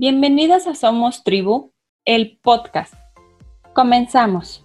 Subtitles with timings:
[0.00, 1.74] Bienvenidas a Somos Tribu,
[2.06, 2.94] el podcast.
[3.74, 4.64] Comenzamos.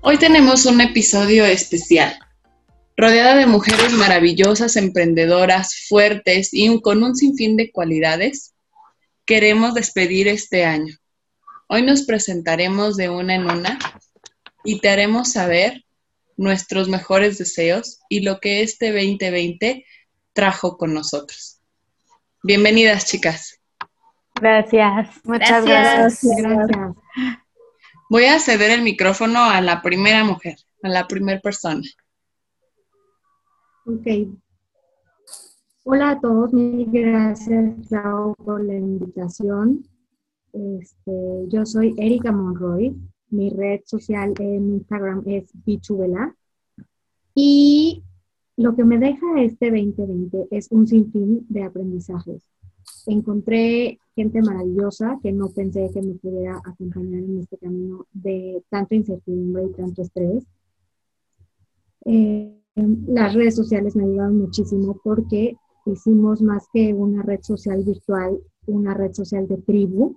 [0.00, 2.18] Hoy tenemos un episodio especial,
[2.96, 8.54] rodeada de mujeres maravillosas, emprendedoras, fuertes y con un sinfín de cualidades.
[9.26, 10.96] Queremos despedir este año.
[11.68, 13.78] Hoy nos presentaremos de una en una
[14.64, 15.84] y te haremos saber
[16.36, 19.84] nuestros mejores deseos y lo que este 2020
[20.32, 21.60] trajo con nosotros.
[22.42, 23.60] Bienvenidas, chicas.
[24.34, 25.20] Gracias.
[25.24, 26.24] Muchas gracias.
[28.10, 31.82] Voy a ceder el micrófono a la primera mujer, a la primera persona.
[33.86, 34.06] Ok.
[35.84, 39.84] Hola a todos, mil gracias, Clau, por la invitación.
[40.52, 41.12] Este,
[41.48, 42.94] yo soy Erika Monroy,
[43.32, 46.34] mi red social en Instagram es Bichubela.
[47.34, 48.04] Y
[48.56, 52.42] lo que me deja este 2020 es un sinfín de aprendizajes.
[53.06, 58.94] Encontré gente maravillosa que no pensé que me pudiera acompañar en este camino de tanto
[58.94, 60.44] incertidumbre y tanto estrés.
[62.04, 65.56] Eh, las redes sociales me ayudaron muchísimo porque
[65.86, 70.16] hicimos más que una red social virtual, una red social de tribu,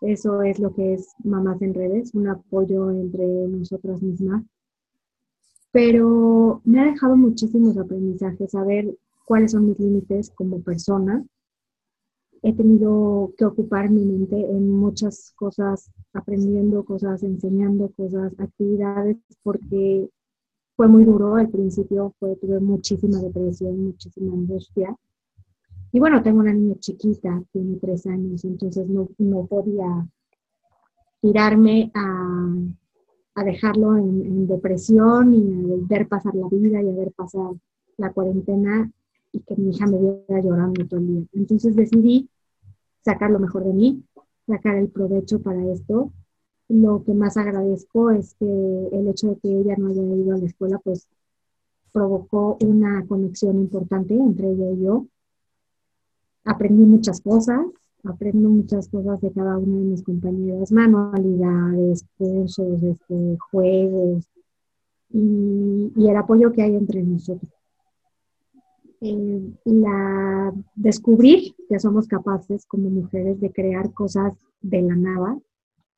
[0.00, 4.44] eso es lo que es Mamás en Redes, un apoyo entre nosotras mismas.
[5.72, 11.24] Pero me ha dejado muchísimos aprendizajes, saber cuáles son mis límites como persona.
[12.42, 20.08] He tenido que ocupar mi mente en muchas cosas, aprendiendo cosas, enseñando cosas, actividades, porque
[20.76, 24.96] fue muy duro al principio, fue, tuve muchísima depresión, muchísima angustia
[25.94, 30.08] y bueno, tengo una niña chiquita, tiene tres años, entonces no, no podía
[31.20, 32.48] tirarme a,
[33.36, 37.52] a dejarlo en, depresión y a ver pasar la vida y a ver pasar
[37.96, 38.90] la cuarentena
[39.30, 41.26] y que mi hija me viera llorando todo el día.
[41.32, 42.28] Entonces decidí
[43.04, 44.02] sacar lo mejor de mí,
[44.48, 46.10] sacar el provecho para esto.
[46.68, 50.38] Lo que más agradezco es que el hecho de que ella no haya ido a
[50.38, 51.06] la escuela, pues
[51.92, 55.06] provocó una conexión importante entre ella y yo
[56.44, 57.60] aprendí muchas cosas,
[58.04, 64.28] aprendo muchas cosas de cada una de mis compañeras, manualidades, cursos, este, juegos
[65.10, 67.50] y, el apoyo que hay entre nosotros.
[69.00, 75.38] Eh, la, descubrir que somos capaces como mujeres de crear cosas de la nada,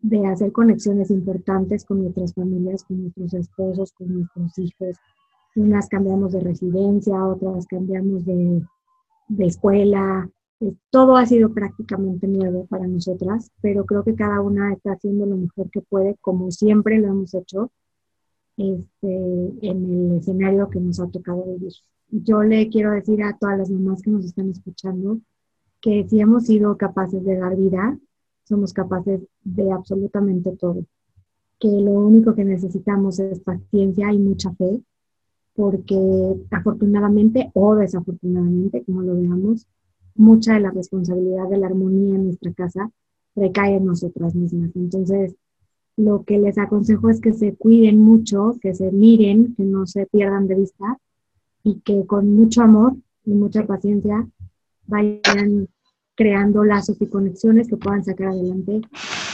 [0.00, 4.96] de hacer conexiones importantes con nuestras familias, con nuestros esposos, con nuestros hijos.
[5.54, 8.62] Unas cambiamos de residencia, otras cambiamos de,
[9.28, 10.28] de escuela,
[10.90, 15.36] todo ha sido prácticamente nuevo para nosotras, pero creo que cada una está haciendo lo
[15.36, 17.70] mejor que puede, como siempre lo hemos hecho
[18.56, 21.72] este, en el escenario que nos ha tocado vivir.
[22.08, 25.20] Yo le quiero decir a todas las mamás que nos están escuchando
[25.80, 27.98] que si hemos sido capaces de dar vida,
[28.44, 30.84] somos capaces de absolutamente todo.
[31.58, 34.80] Que lo único que necesitamos es paciencia y mucha fe,
[35.54, 39.66] porque afortunadamente o desafortunadamente, como lo veamos,
[40.18, 42.90] mucha de la responsabilidad de la armonía en nuestra casa
[43.34, 44.70] recae en nosotras mismas.
[44.74, 45.34] Entonces,
[45.96, 50.06] lo que les aconsejo es que se cuiden mucho, que se miren, que no se
[50.06, 50.98] pierdan de vista
[51.62, 52.94] y que con mucho amor
[53.24, 54.26] y mucha paciencia
[54.86, 55.68] vayan
[56.14, 58.80] creando lazos y conexiones que puedan sacar adelante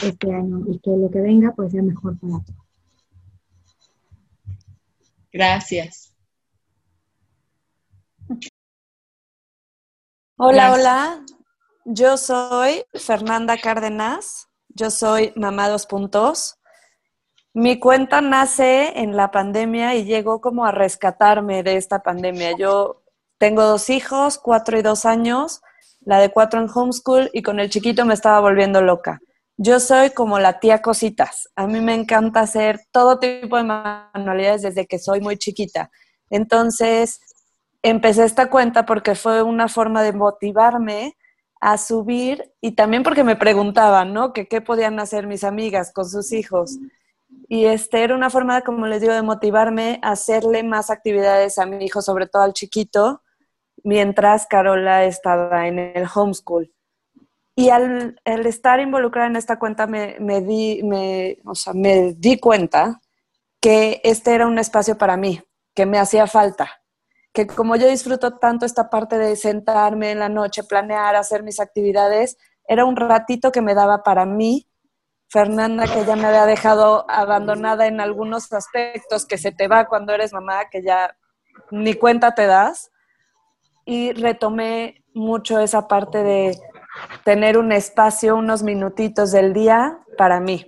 [0.03, 2.59] este año y que lo que venga pues sea mejor para todos.
[5.31, 6.12] Gracias.
[10.35, 11.25] Hola, hola.
[11.85, 14.47] Yo soy Fernanda Cárdenas.
[14.69, 16.55] Yo soy mamá dos puntos.
[17.53, 22.57] Mi cuenta nace en la pandemia y llegó como a rescatarme de esta pandemia.
[22.57, 23.03] Yo
[23.37, 25.61] tengo dos hijos, cuatro y dos años,
[26.01, 29.19] la de cuatro en homeschool y con el chiquito me estaba volviendo loca.
[29.57, 31.47] Yo soy como la tía cositas.
[31.55, 35.91] A mí me encanta hacer todo tipo de manualidades desde que soy muy chiquita.
[36.31, 37.19] Entonces,
[37.83, 41.17] empecé esta cuenta porque fue una forma de motivarme
[41.59, 44.33] a subir y también porque me preguntaban, ¿no?
[44.33, 46.77] Que qué podían hacer mis amigas con sus hijos.
[47.47, 51.65] Y este era una forma, como les digo, de motivarme a hacerle más actividades a
[51.65, 53.21] mi hijo, sobre todo al chiquito,
[53.83, 56.71] mientras Carola estaba en el homeschool.
[57.55, 60.81] Y al, estar involucrada en esta cuenta me, di,
[61.45, 62.99] o sea, me di cuenta
[63.61, 65.41] que este era un espacio para mí,
[65.75, 66.82] que me hacía falta
[67.33, 71.59] que como yo disfruto tanto esta parte de sentarme en la noche, planear, hacer mis
[71.59, 72.37] actividades,
[72.67, 74.67] era un ratito que me daba para mí.
[75.29, 80.13] Fernanda, que ya me había dejado abandonada en algunos aspectos, que se te va cuando
[80.13, 81.17] eres mamá, que ya
[81.71, 82.91] ni cuenta te das.
[83.83, 86.55] Y retomé mucho esa parte de
[87.23, 90.67] tener un espacio, unos minutitos del día para mí.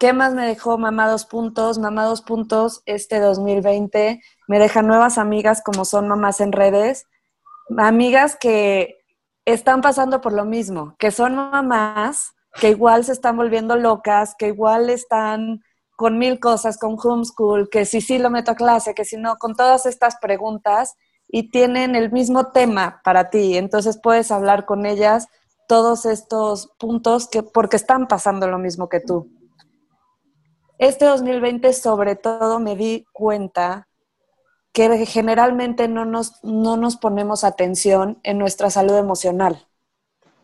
[0.00, 1.78] ¿Qué más me dejó Mamá Dos Puntos?
[1.78, 7.06] Mamá Dos Puntos este 2020 me deja nuevas amigas como son mamás en redes,
[7.76, 8.98] amigas que
[9.44, 14.48] están pasando por lo mismo, que son mamás que igual se están volviendo locas, que
[14.48, 15.62] igual están
[15.96, 19.36] con mil cosas, con homeschool, que si sí lo meto a clase, que si no,
[19.36, 20.96] con todas estas preguntas
[21.28, 23.56] y tienen el mismo tema para ti.
[23.56, 25.28] Entonces puedes hablar con ellas
[25.66, 29.30] todos estos puntos que, porque están pasando lo mismo que tú.
[30.78, 33.87] Este 2020 sobre todo me di cuenta
[34.72, 39.66] que generalmente no nos, no nos ponemos atención en nuestra salud emocional.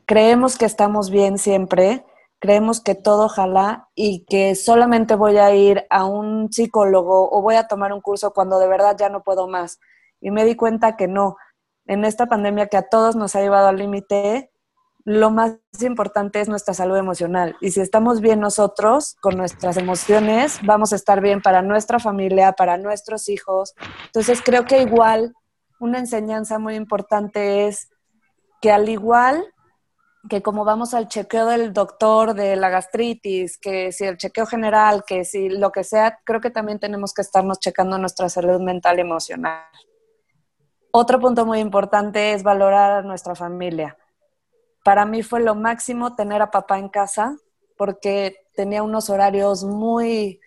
[0.06, 2.04] Creemos que estamos bien siempre,
[2.38, 7.54] creemos que todo ojalá y que solamente voy a ir a un psicólogo o voy
[7.54, 9.78] a tomar un curso cuando de verdad ya no puedo más.
[10.20, 11.36] Y me di cuenta que no.
[11.86, 14.50] En esta pandemia que a todos nos ha llevado al límite,
[15.04, 17.56] lo más importante es nuestra salud emocional.
[17.60, 22.52] Y si estamos bien nosotros con nuestras emociones, vamos a estar bien para nuestra familia,
[22.52, 23.74] para nuestros hijos.
[24.06, 25.34] Entonces creo que igual
[25.78, 27.90] una enseñanza muy importante es
[28.62, 29.44] que al igual
[30.30, 35.04] que como vamos al chequeo del doctor de la gastritis, que si el chequeo general,
[35.06, 38.96] que si lo que sea, creo que también tenemos que estarnos checando nuestra salud mental
[38.96, 39.66] y emocional.
[40.92, 43.98] Otro punto muy importante es valorar a nuestra familia
[44.84, 47.36] para mí fue lo máximo tener a papá en casa
[47.76, 50.40] porque tenía unos horarios muy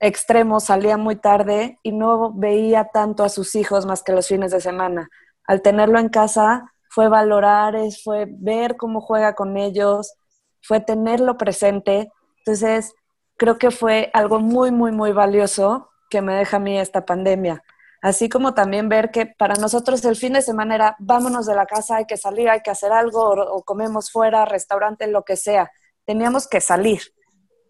[0.00, 4.50] extremos, salía muy tarde y no veía tanto a sus hijos más que los fines
[4.50, 5.08] de semana.
[5.46, 10.14] Al tenerlo en casa fue valorar, fue ver cómo juega con ellos,
[10.62, 12.10] fue tenerlo presente.
[12.38, 12.94] Entonces,
[13.36, 17.62] creo que fue algo muy, muy, muy valioso que me deja a mí esta pandemia.
[18.04, 21.64] Así como también ver que para nosotros el fin de semana era vámonos de la
[21.64, 25.72] casa, hay que salir, hay que hacer algo, o, comemos fuera, restaurante, lo que sea.
[26.04, 27.00] Teníamos que salir.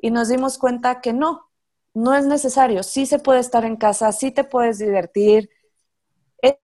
[0.01, 1.53] Y nos dimos cuenta que no,
[1.95, 2.83] no es necesario.
[2.83, 5.51] Sí se puede estar en casa, sí te puedes divertir.
[6.43, 6.57] Es,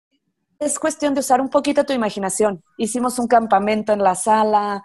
[0.58, 2.64] es cuestión de usar un poquito tu imaginación.
[2.76, 4.82] Hicimos un campamento en la sala,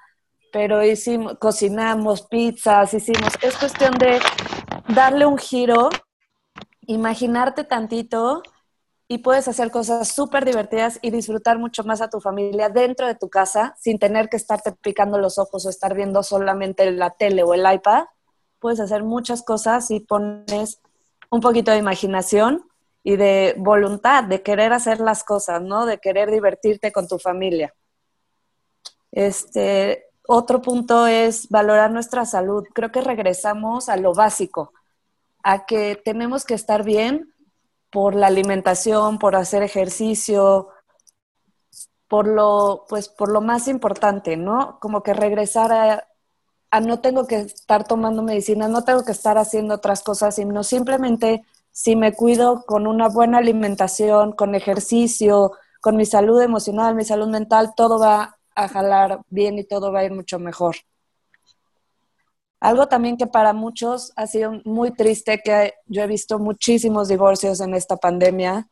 [0.53, 3.33] pero hicimos, cocinamos pizzas, hicimos.
[3.41, 4.19] Es cuestión de
[4.89, 5.89] darle un giro,
[6.85, 8.43] imaginarte tantito
[9.07, 13.15] y puedes hacer cosas súper divertidas y disfrutar mucho más a tu familia dentro de
[13.15, 17.43] tu casa sin tener que estarte picando los ojos o estar viendo solamente la tele
[17.43, 18.05] o el iPad.
[18.59, 20.81] Puedes hacer muchas cosas si pones
[21.29, 22.65] un poquito de imaginación
[23.03, 25.85] y de voluntad, de querer hacer las cosas, ¿no?
[25.85, 27.75] De querer divertirte con tu familia.
[29.11, 32.65] Este, otro punto es valorar nuestra salud.
[32.73, 34.73] Creo que regresamos a lo básico,
[35.43, 37.34] a que tenemos que estar bien
[37.95, 40.67] por la alimentación, por hacer ejercicio,
[42.09, 44.79] por lo, pues, por lo más importante, ¿no?
[44.81, 49.75] Como que regresar a, no tengo que estar tomando medicina, no tengo que estar haciendo
[49.75, 56.05] otras cosas, sino simplemente si me cuido con una buena alimentación, con ejercicio, con mi
[56.05, 60.11] salud emocional, mi salud mental, todo va a jalar bien y todo va a ir
[60.11, 60.75] mucho mejor.
[62.65, 67.61] Algo también que para muchos ha sido muy triste, que yo he visto muchísimos divorcios
[67.61, 68.67] en esta pandemia,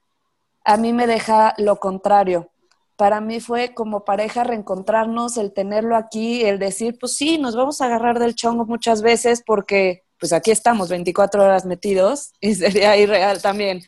[0.65, 2.49] a mí me deja lo contrario.
[2.95, 7.81] Para mí fue como pareja reencontrarnos, el tenerlo aquí, el decir, pues sí, nos vamos
[7.81, 12.97] a agarrar del chongo muchas veces porque pues aquí estamos 24 horas metidos y sería
[12.97, 13.83] irreal también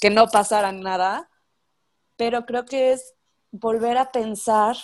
[0.00, 1.30] que no pasara nada,
[2.16, 3.14] pero creo que es
[3.52, 4.76] volver a pensar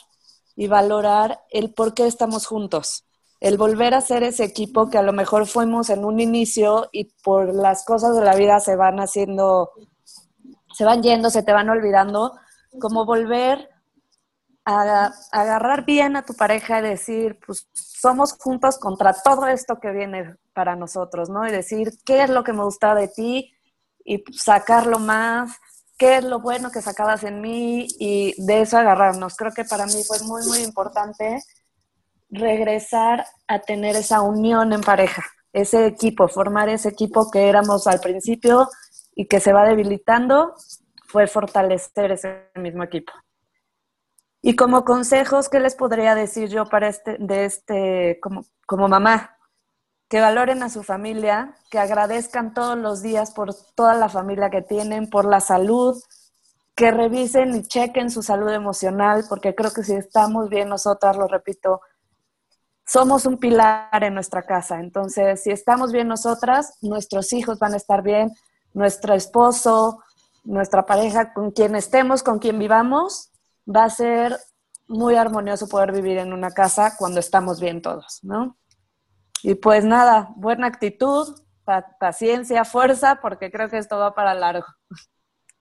[0.55, 3.07] y valorar el por qué estamos juntos
[3.43, 7.13] el volver a ser ese equipo que a lo mejor fuimos en un inicio y
[7.25, 9.73] por las cosas de la vida se van haciendo,
[10.73, 12.39] se van yendo, se te van olvidando,
[12.81, 13.69] como volver
[14.65, 19.91] a, agarrar bien a tu pareja y decir, pues somos juntos contra todo esto que
[19.91, 21.45] viene para nosotros, ¿no?
[21.45, 23.53] Y decir, ¿qué es lo que me gusta de ti?
[24.05, 25.51] Y sacarlo más,
[25.99, 29.35] qué es lo bueno que sacabas en mí y de eso agarrarnos.
[29.35, 31.43] Creo que para mí fue muy, muy importante
[32.33, 35.23] regresar a tener esa unión en pareja,
[35.53, 38.69] ese equipo, formar ese equipo que éramos al principio
[39.15, 40.55] y que se va debilitando,
[41.07, 43.13] fue fortalecer ese mismo equipo.
[44.41, 49.37] Y como consejos, ¿qué les podría decir yo para este, de este, como, como mamá?
[50.09, 54.63] Que valoren a su familia, que agradezcan todos los días por toda la familia que
[54.63, 56.03] tienen, por la salud,
[56.75, 61.29] que revisen y chequen su salud emocional, porque creo que si estamos bien nosotras, lo
[61.29, 61.83] repito,
[62.93, 64.79] somos un pilar en nuestra casa.
[64.79, 68.31] Entonces, si estamos bien nosotras, nuestros hijos van a estar bien,
[68.75, 70.03] nuestro esposo,
[70.45, 73.31] nuestra pareja, con quien estemos, con quien vivamos,
[73.67, 74.37] va a ser
[74.89, 78.59] muy armonioso poder vivir en una casa cuando estamos bien todos, ¿no?
[79.43, 81.41] Y pues nada, buena actitud,
[81.99, 84.67] paciencia, fuerza, porque creo que esto va para largo.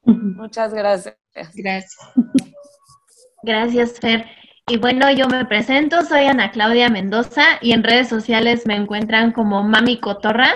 [0.03, 1.15] Muchas gracias.
[1.55, 1.97] Gracias.
[3.43, 4.40] Gracias, Fer.
[4.67, 9.31] Y bueno, yo me presento, soy Ana Claudia Mendoza y en redes sociales me encuentran
[9.31, 10.53] como Mami Cotorra.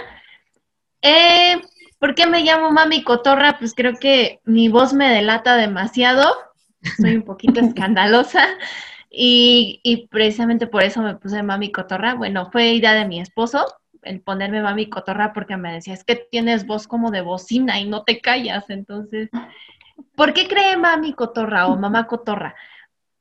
[1.02, 1.62] Eh,
[2.00, 3.58] ¿Por qué me llamo Mami Cotorra?
[3.58, 6.34] Pues creo que mi voz me delata demasiado,
[6.98, 8.48] soy un poquito escandalosa
[9.10, 12.14] y, y precisamente por eso me puse Mami Cotorra.
[12.14, 13.66] Bueno, fue idea de mi esposo
[14.06, 17.86] el ponerme Mami Cotorra porque me decía, es que tienes voz como de bocina y
[17.86, 18.70] no te callas.
[18.70, 19.30] Entonces,
[20.16, 22.56] ¿por qué cree Mami Cotorra o Mamá Cotorra?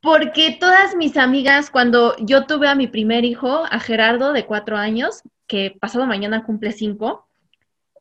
[0.05, 4.77] Porque todas mis amigas, cuando yo tuve a mi primer hijo, a Gerardo, de cuatro
[4.77, 7.27] años, que pasado mañana cumple cinco,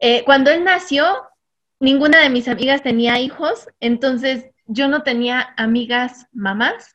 [0.01, 1.07] eh, cuando él nació,
[1.81, 6.95] ninguna de mis amigas tenía hijos, entonces yo no tenía amigas mamás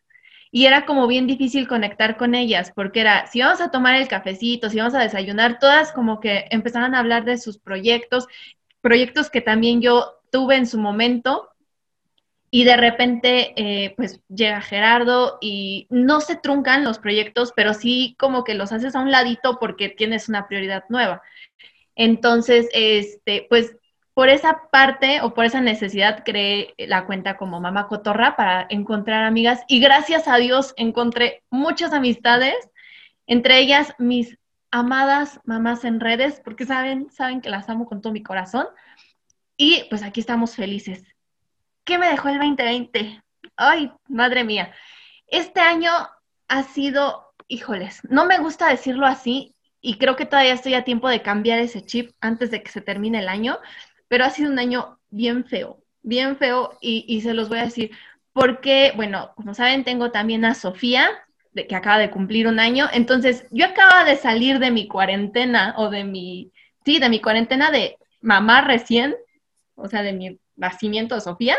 [0.52, 4.08] y era como bien difícil conectar con ellas, porque era, si vamos a tomar el
[4.08, 8.28] cafecito, si vamos a desayunar, todas como que empezaban a hablar de sus proyectos,
[8.80, 11.50] proyectos que también yo tuve en su momento
[12.52, 18.16] y de repente, eh, pues llega Gerardo y no se truncan los proyectos, pero sí
[18.20, 21.22] como que los haces a un ladito porque tienes una prioridad nueva.
[21.96, 23.76] Entonces, este, pues
[24.14, 29.24] por esa parte o por esa necesidad creé la cuenta como Mamá Cotorra para encontrar
[29.24, 32.56] amigas y gracias a Dios encontré muchas amistades,
[33.28, 34.38] entre ellas mis
[34.72, 38.68] amadas mamás en redes, porque saben, saben que las amo con todo mi corazón.
[39.58, 41.04] Y pues aquí estamos felices.
[41.90, 43.20] ¿Qué me dejó el 2020?
[43.56, 44.72] Ay, madre mía.
[45.26, 45.90] Este año
[46.48, 51.10] ha sido, híjoles, no me gusta decirlo así y creo que todavía estoy a tiempo
[51.10, 53.58] de cambiar ese chip antes de que se termine el año,
[54.08, 57.90] pero ha sido un año bien feo, bien feo y, se los voy a decir
[58.34, 61.10] porque, bueno, como saben, tengo también a Sofía,
[61.54, 65.74] de, que acaba de cumplir un año, entonces yo acaba de salir de mi cuarentena
[65.76, 66.52] o de mi,
[66.86, 69.16] sí, de mi cuarentena de mamá recién,
[69.74, 71.58] o sea, de mi nacimiento de Sofía,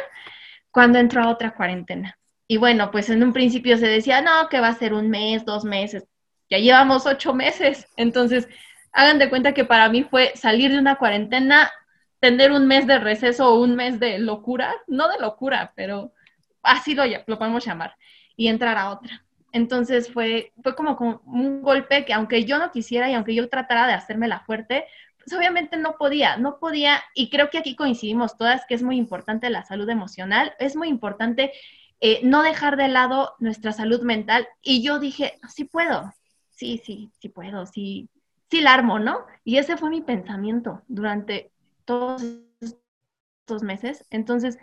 [0.71, 2.19] cuando entró a otra cuarentena.
[2.47, 5.45] Y bueno, pues en un principio se decía, no, que va a ser un mes,
[5.45, 6.05] dos meses.
[6.49, 7.87] Ya llevamos ocho meses.
[7.97, 8.49] Entonces,
[8.93, 11.71] hagan de cuenta que para mí fue salir de una cuarentena,
[12.19, 16.13] tener un mes de receso o un mes de locura, no de locura, pero
[16.63, 17.95] así lo, lo podemos llamar,
[18.37, 19.25] y entrar a otra.
[19.53, 23.49] Entonces fue, fue como, como, un golpe que aunque yo no quisiera y aunque yo
[23.49, 24.87] tratara de hacerme la fuerte,
[25.25, 28.97] pues obviamente no podía, no podía, y creo que aquí coincidimos todas que es muy
[28.97, 31.53] importante la salud emocional, es muy importante
[32.01, 36.13] eh, no dejar de lado nuestra salud mental, y yo dije, sí puedo,
[36.51, 38.09] sí, sí, sí puedo, sí,
[38.51, 39.27] sí la armo, ¿no?
[39.45, 41.53] Y ese fue mi pensamiento durante
[41.85, 42.23] todos
[42.61, 44.05] estos meses.
[44.11, 44.59] Entonces,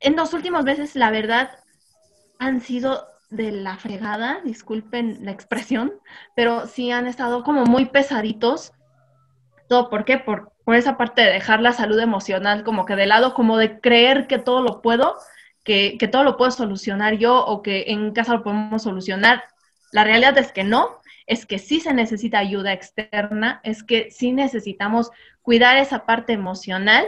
[0.00, 1.50] en los últimos meses, la verdad,
[2.38, 5.92] han sido de la fregada, disculpen la expresión,
[6.34, 8.72] pero sí han estado como muy pesaditos
[9.70, 10.18] todo, ¿por qué?
[10.18, 14.28] Por, esa parte de dejar la salud emocional como que de lado, como de creer
[14.28, 15.16] que todo lo puedo,
[15.64, 19.42] que, que todo lo puedo solucionar yo o que en casa lo podemos solucionar.
[19.90, 24.30] La realidad es que no, es que sí se necesita ayuda externa, es que sí
[24.30, 25.10] necesitamos
[25.42, 27.06] cuidar esa parte emocional.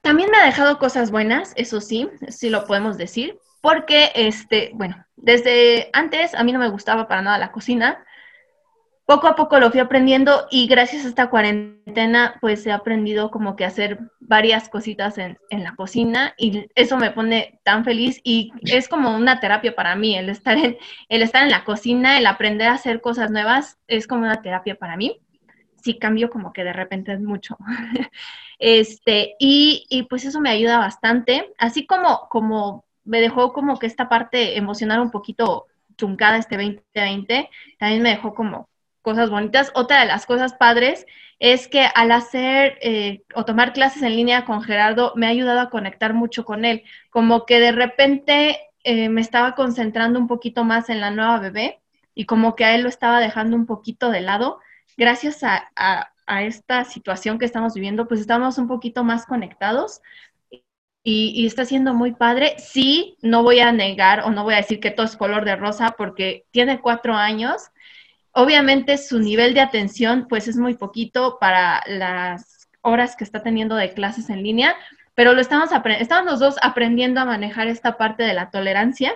[0.00, 5.04] También me ha dejado cosas buenas, eso sí, sí lo podemos decir, porque, este, bueno,
[5.14, 8.04] desde antes a mí no me gustaba para nada la cocina,
[9.10, 13.56] poco a poco lo fui aprendiendo y gracias a esta cuarentena pues he aprendido como
[13.56, 18.86] que hacer varias cositas en, la cocina y eso me pone tan feliz y es
[18.86, 22.68] como una terapia para mí, el estar en, el estar en la cocina, el aprender
[22.68, 25.18] a hacer cosas nuevas es como una terapia para mí.
[25.82, 27.58] Sí cambio como que de repente es mucho.
[28.60, 33.88] este, y, y pues eso me ayuda bastante, así como, como me dejó como que
[33.88, 38.69] esta parte emocional un poquito truncada este 2020, también me dejó como
[39.02, 39.72] cosas bonitas.
[39.74, 41.06] Otra de las cosas padres
[41.38, 45.60] es que al hacer eh, o tomar clases en línea con Gerardo me ha ayudado
[45.60, 50.64] a conectar mucho con él, como que de repente eh, me estaba concentrando un poquito
[50.64, 51.80] más en la nueva bebé
[52.14, 54.60] y como que a él lo estaba dejando un poquito de lado.
[54.96, 60.00] Gracias a, esta situación que estamos viviendo, pues estamos un poquito más conectados.
[61.02, 62.54] Y, y, está siendo muy padre.
[62.58, 65.56] Sí, no voy a negar o no voy a decir que todo es color de
[65.56, 67.70] rosa porque tiene cuatro años
[68.32, 73.74] Obviamente su nivel de atención pues es muy poquito para las horas que está teniendo
[73.74, 74.76] de clases en línea,
[75.14, 79.12] pero lo estamos estamos los dos aprendiendo a manejar esta parte de la tolerancia,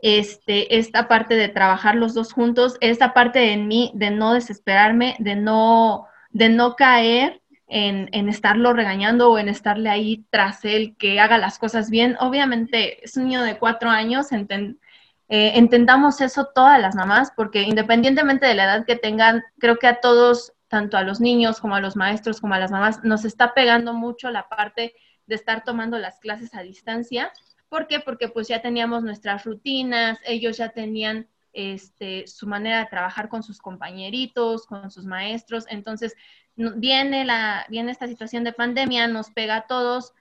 [0.00, 5.16] este, esta parte de trabajar los dos juntos, esta parte en mí de no desesperarme,
[5.18, 10.94] de no, de no caer en, en, estarlo regañando o en estarle ahí tras él
[10.98, 12.16] que haga las cosas bien.
[12.20, 14.32] Obviamente es un niño de cuatro años,
[15.28, 19.86] eh, entendamos eso todas las mamás, porque independientemente de la edad que tengan, creo que
[19.86, 23.24] a todos, tanto a los niños como a los maestros, como a las mamás, nos
[23.24, 24.94] está pegando mucho la parte
[25.26, 27.32] de estar tomando las clases a distancia.
[27.68, 28.00] ¿Por qué?
[28.00, 33.42] Porque pues ya teníamos nuestras rutinas, ellos ya tenían este, su manera de trabajar con
[33.42, 35.64] sus compañeritos, con sus maestros.
[35.70, 36.14] Entonces,
[36.56, 40.12] viene, la, viene esta situación de pandemia, nos pega a todos,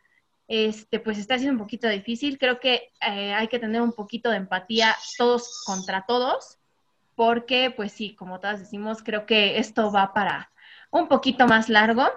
[0.48, 2.38] este, pues está siendo un poquito difícil.
[2.38, 6.60] Creo que eh, hay que tener un poquito de empatía todos contra todos,
[7.16, 10.52] porque pues sí, como todas decimos, creo que esto va para
[10.92, 12.08] un poquito más largo.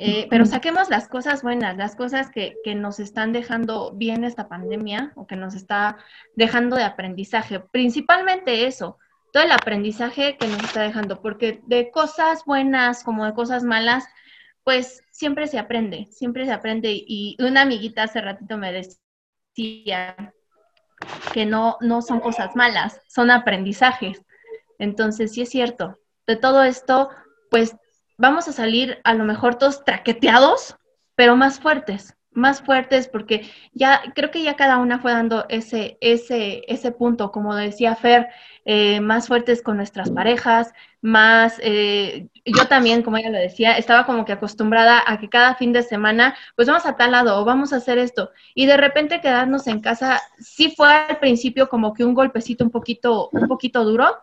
[0.00, 4.48] Eh, pero saquemos las cosas buenas, las cosas que, que, nos están dejando bien esta
[4.48, 5.96] pandemia o que nos está
[6.36, 7.58] dejando de aprendizaje.
[7.58, 8.98] Principalmente eso,
[9.32, 14.04] todo el aprendizaje que nos está dejando, porque de cosas buenas como de cosas malas,
[14.68, 16.90] pues siempre se aprende, siempre se aprende.
[16.92, 20.34] Y una amiguita hace ratito me decía
[21.32, 24.20] que no, no son cosas malas, son aprendizajes.
[24.78, 25.98] Entonces, sí es cierto.
[26.26, 27.08] De todo esto,
[27.50, 27.76] pues
[28.18, 30.76] vamos a salir a lo mejor todos traqueteados,
[31.14, 35.98] pero más fuertes, más fuertes porque ya creo que ya cada una fue dando ese,
[36.00, 38.28] ese, ese punto, como decía Fer,
[38.64, 44.04] eh, más fuertes con nuestras parejas, más, eh, yo también, como ella lo decía, estaba
[44.06, 47.44] como que acostumbrada a que cada fin de semana, pues vamos a tal lado o
[47.44, 48.30] vamos a hacer esto.
[48.54, 52.70] Y de repente quedarnos en casa, sí fue al principio como que un golpecito un
[52.70, 54.16] poquito, un poquito duro,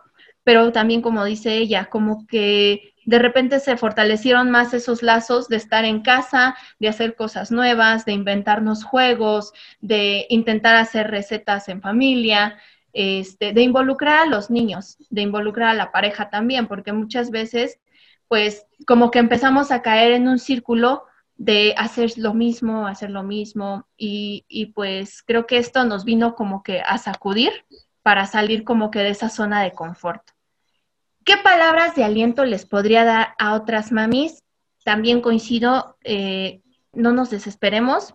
[0.44, 5.56] pero también como dice ella, como que de repente se fortalecieron más esos lazos de
[5.56, 11.80] estar en casa, de hacer cosas nuevas, de inventarnos juegos, de intentar hacer recetas en
[11.80, 12.58] familia.
[12.98, 17.78] Este, de involucrar a los niños, de involucrar a la pareja también, porque muchas veces,
[18.26, 21.04] pues, como que empezamos a caer en un círculo
[21.36, 26.34] de hacer lo mismo, hacer lo mismo, y, y pues creo que esto nos vino
[26.34, 27.52] como que a sacudir
[28.02, 30.22] para salir como que de esa zona de confort.
[31.26, 34.44] ¿Qué palabras de aliento les podría dar a otras mamis?
[34.84, 36.62] También coincido, eh,
[36.92, 38.14] no nos desesperemos,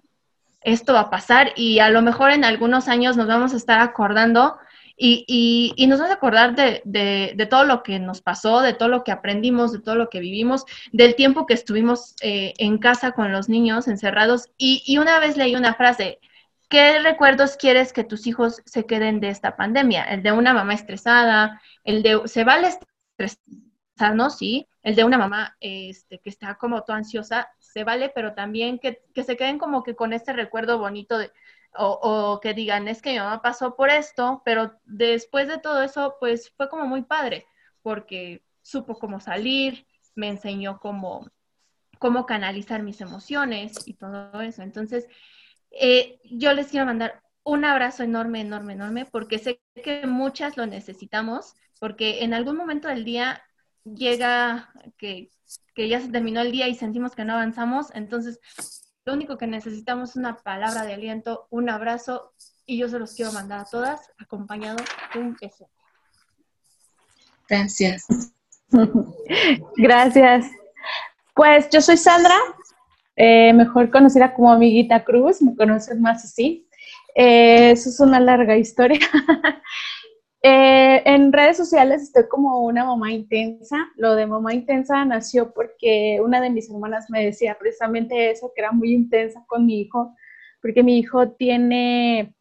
[0.62, 3.82] esto va a pasar y a lo mejor en algunos años nos vamos a estar
[3.82, 4.56] acordando
[4.96, 5.26] y,
[5.76, 9.12] y, nos vamos a acordar de, todo lo que nos pasó, de todo lo que
[9.12, 13.50] aprendimos, de todo lo que vivimos, del tiempo que estuvimos eh, en casa con los
[13.50, 14.48] niños encerrados.
[14.58, 16.20] Y, y, una vez leí una frase,
[16.70, 20.04] ¿qué recuerdos quieres que tus hijos se queden de esta pandemia?
[20.04, 22.70] El de una mamá estresada, el de se vale
[23.18, 28.34] estresarnos, sí, el de una mamá este, que está como toda ansiosa, se vale, pero
[28.34, 31.18] también que, que se queden como que con este recuerdo bonito
[31.74, 36.18] o, que digan, es que mi mamá pasó por esto, pero después de todo eso,
[36.20, 37.46] pues fue como muy padre,
[37.82, 41.30] porque supo cómo salir, me enseñó cómo,
[42.00, 44.62] cómo canalizar mis emociones y todo eso.
[44.64, 45.08] Entonces,
[45.72, 50.66] eh, yo les quiero mandar un abrazo enorme, enorme, enorme, porque sé que muchas lo
[50.66, 53.42] necesitamos, porque en algún momento del día
[53.84, 55.32] llega que,
[55.74, 58.40] que ya se terminó el día y sentimos que no avanzamos, entonces
[59.04, 62.34] lo único que necesitamos es una palabra de aliento, un abrazo
[62.68, 64.78] y yo se los quiero mandar a todas acompañado
[65.12, 65.68] de un beso.
[67.50, 68.06] Gracias.
[69.76, 70.52] Gracias.
[71.34, 72.38] Pues yo soy Sandra,
[73.16, 76.68] eh, mejor conocida como Amiguita Cruz, me conocen más así.
[77.16, 79.00] Eh, eso es una larga historia.
[80.44, 83.78] Eh, en redes sociales estoy como una mamá intensa.
[83.96, 88.62] Lo de mamá intensa nació porque una de mis hermanas me decía precisamente eso, que
[88.62, 90.16] era muy intensa con mi hijo,
[90.62, 92.34] porque mi hijo tiene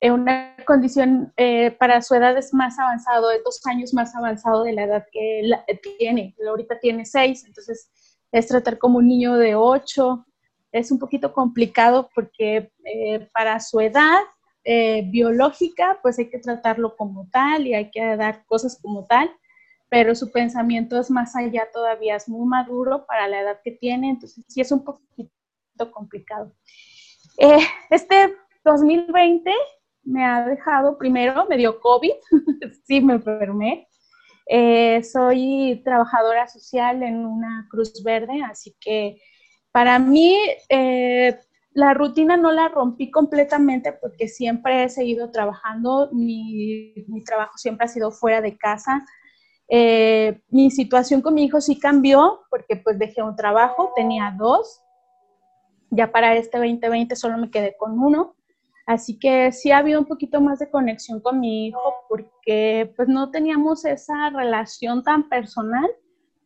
[0.00, 4.64] eh, una condición eh, para su edad es más avanzado, de dos años más avanzado
[4.64, 5.54] de la edad que él
[5.98, 6.34] tiene.
[6.48, 7.90] Ahorita tiene seis, entonces
[8.32, 10.26] es tratar como un niño de ocho.
[10.72, 12.72] Es un poquito complicado porque
[13.32, 14.20] para su edad
[14.64, 19.30] eh, biológica, pues hay que tratarlo como tal y hay que dar cosas como tal,
[19.88, 24.10] pero su pensamiento es más allá todavía, es muy maduro para la edad que tiene,
[24.10, 25.30] entonces sí es un poquito
[25.92, 26.52] complicado.
[27.38, 27.58] Eh,
[27.90, 29.50] este 2020
[30.02, 32.12] me ha dejado, primero me dio COVID,
[32.86, 33.88] sí me enfermé.
[34.46, 39.20] Eh, soy trabajadora social en una Cruz Verde, así que
[39.72, 40.36] para mí
[41.72, 47.88] la rutina no la rompí completamente porque siempre he seguido trabajando, mi, trabajo siempre ha
[47.88, 49.04] sido fuera de casa.
[49.68, 54.82] Eh, mi situación con mi hijo sí cambió porque pues dejé un trabajo, tenía dos,
[55.90, 58.34] ya para este 2020 solo me quedé con uno,
[58.86, 63.06] así que sí ha habido un poquito más de conexión con mi hijo porque pues
[63.08, 65.88] no teníamos esa relación tan personal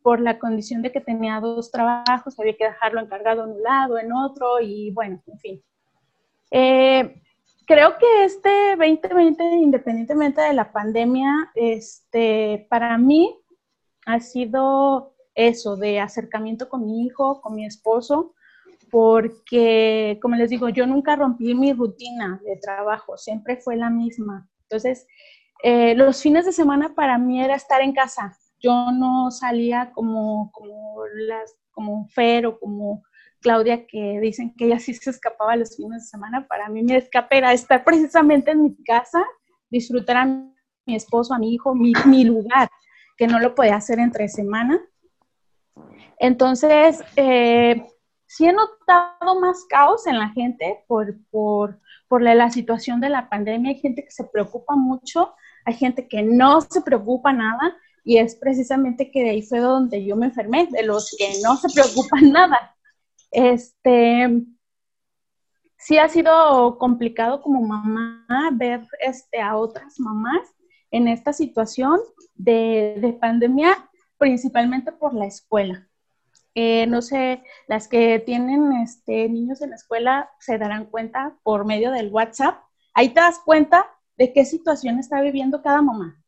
[0.05, 3.97] por la condición de que tenía dos trabajos, había que dejarlo encargado en un lado,
[3.97, 5.63] en otro, y bueno, en fin.
[6.51, 7.23] Eh,
[7.65, 13.35] creo que este 2020, independientemente de la pandemia, este, para mí
[14.05, 18.35] ha sido eso, de acercamiento con mi hijo, con mi esposo,
[18.91, 24.47] porque, como les digo, yo nunca rompí mi rutina de trabajo, siempre fue la misma.
[24.69, 25.07] Entonces,
[25.63, 30.51] eh, los fines de semana para mí era estar en casa, yo no salía como,
[30.51, 33.03] como, las, como Fer o como
[33.41, 36.47] Claudia, que dicen que ella sí se escapaba los fines de semana.
[36.47, 39.23] Para mí mi escape era estar precisamente en mi casa,
[39.69, 42.69] disfrutar a mi esposo, a mi hijo, mi, mi lugar,
[43.17, 44.79] que no lo podía hacer entre semana.
[46.17, 47.85] Entonces, eh,
[48.25, 53.09] sí he notado más caos en la gente por, por, por la, la, situación de
[53.09, 53.71] la pandemia.
[53.71, 55.33] Hay gente que se preocupa mucho,
[55.65, 60.05] hay gente que no se preocupa nada y es precisamente que de ahí fue donde
[60.05, 62.77] yo me enfermé, de los que no se preocupan nada.
[63.31, 64.43] Este,
[65.75, 70.47] sí ha sido complicado como mamá ver este, a otras mamás
[70.91, 71.99] en esta situación
[72.35, 73.89] de, de pandemia,
[74.19, 75.89] principalmente por la escuela.
[76.53, 81.65] Eh, no sé, las que tienen este, niños en la escuela se darán cuenta por
[81.65, 82.59] medio del WhatsApp.
[82.93, 86.21] Ahí te das cuenta de qué situación está viviendo cada mamá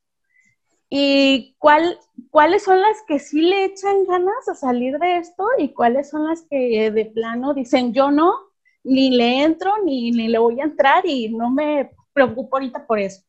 [0.90, 5.74] y cuál, cuáles son las que sí le echan ganas a salir de esto y
[5.74, 8.34] cuáles son las que de plano dicen yo no,
[8.84, 13.00] ni le entro, ni, ni le voy a entrar y no me preocupo ahorita por
[13.00, 13.22] eso.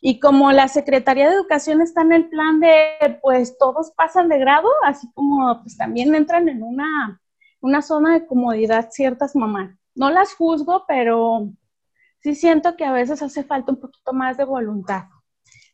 [0.00, 4.38] Y como la Secretaría de Educación está en el plan de, pues todos pasan de
[4.38, 7.20] grado, así como pues también entran en una,
[7.60, 9.70] una zona de comodidad ciertas mamás.
[9.94, 11.50] No las juzgo, pero
[12.20, 15.04] sí siento que a veces hace falta un poquito más de voluntad.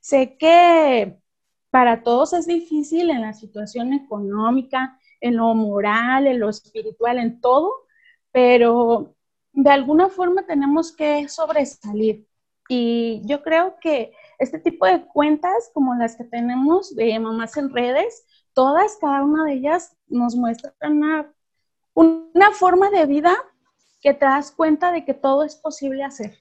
[0.01, 1.18] Sé que
[1.71, 7.41] para todos es difícil en la situación económica, en lo moral, en lo espiritual, en
[7.41, 7.73] todo,
[8.33, 9.15] pero
[9.53, 12.27] de alguna forma tenemos que sobresalir.
[12.69, 17.71] Y yo creo que este tipo de cuentas como las que tenemos de mamás en
[17.71, 21.33] redes, todas, cada una de ellas nos muestran una,
[21.95, 23.35] una forma de vida
[24.01, 26.39] que te das cuenta de que todo es posible hacer.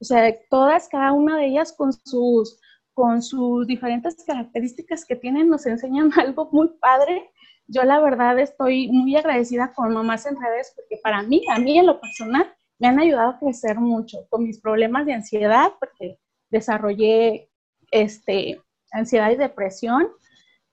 [0.00, 2.60] O sea, todas, cada una de ellas con sus
[3.00, 7.30] con sus diferentes características que tienen, nos enseñan algo muy padre.
[7.66, 11.78] Yo la verdad estoy muy agradecida con Mamás en Redes porque para mí, a mí
[11.78, 16.18] en lo personal, me han ayudado a crecer mucho con mis problemas de ansiedad porque
[16.50, 17.50] desarrollé
[17.90, 18.60] este,
[18.92, 20.08] ansiedad y depresión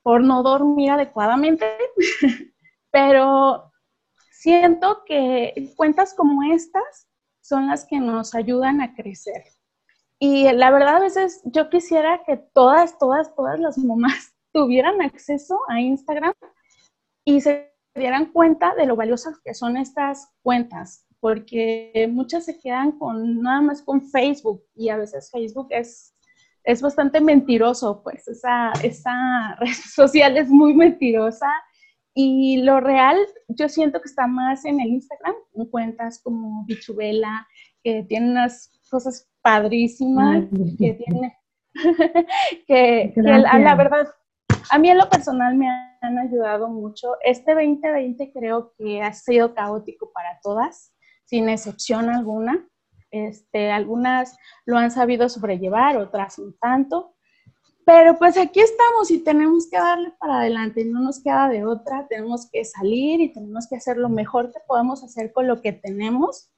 [0.02, 1.66] por no dormir adecuadamente,
[2.90, 3.72] pero
[4.32, 7.08] siento que cuentas como estas
[7.40, 9.44] son las que nos ayudan a crecer.
[10.20, 15.58] Y la verdad, a veces yo quisiera que todas, todas, todas las mamás tuvieran acceso
[15.68, 16.34] a Instagram
[17.24, 22.92] y se dieran cuenta de lo valiosas que son estas cuentas, porque muchas se quedan
[22.92, 26.14] con nada más con Facebook y a veces Facebook es,
[26.64, 31.48] es bastante mentiroso, pues esa, esa red social es muy mentirosa.
[32.14, 37.46] Y lo real yo siento que está más en el Instagram, en cuentas como Bichubela,
[37.84, 40.44] que tienen unas cosas padrísimas
[40.78, 41.38] que tiene,
[42.66, 44.08] que, la, verdad,
[44.70, 47.14] a mí en lo personal me han ayudado mucho.
[47.24, 50.92] Este 2020 creo que ha sido caótico para todas,
[51.24, 52.66] sin excepción alguna.
[53.10, 57.14] Este, algunas lo han sabido sobrellevar, otras un tanto.
[57.88, 62.06] Pero pues aquí estamos y tenemos que darle para adelante, no nos queda de otra,
[62.06, 65.72] tenemos que salir y tenemos que hacer lo mejor que podemos hacer con lo que
[65.72, 66.50] tenemos.